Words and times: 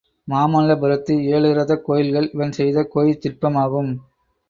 மாமல்லபுரத்து 0.27 1.15
ஏழு 1.27 1.53
ரதக் 1.53 1.85
கோயில்கள் 1.85 2.31
இவன் 2.33 2.51
செய்த 2.51 2.87
கோயிற் 2.93 3.21
சிற்பம் 3.21 3.55
ஆகும். 3.55 3.93